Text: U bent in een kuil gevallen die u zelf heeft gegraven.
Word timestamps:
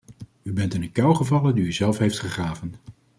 U 0.43 0.53
bent 0.53 0.73
in 0.73 0.81
een 0.81 0.91
kuil 0.91 1.13
gevallen 1.13 1.55
die 1.55 1.63
u 1.65 1.71
zelf 1.73 1.97
heeft 1.97 2.19
gegraven. 2.19 2.73